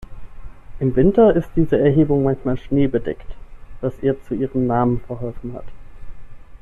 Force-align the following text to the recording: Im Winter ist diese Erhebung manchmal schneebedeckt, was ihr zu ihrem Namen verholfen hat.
Im 0.79 0.95
Winter 0.95 1.35
ist 1.35 1.49
diese 1.55 1.77
Erhebung 1.77 2.23
manchmal 2.23 2.57
schneebedeckt, 2.57 3.35
was 3.81 3.93
ihr 4.01 4.19
zu 4.23 4.33
ihrem 4.33 4.65
Namen 4.65 4.99
verholfen 5.01 5.53
hat. 5.53 5.67